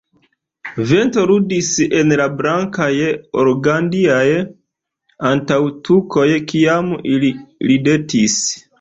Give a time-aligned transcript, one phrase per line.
[0.91, 1.69] Vento ludis
[1.99, 2.89] en la blankaj
[3.45, 4.25] organdiaj
[5.35, 7.35] antaŭtukoj kiam ili
[7.73, 8.45] ridetis.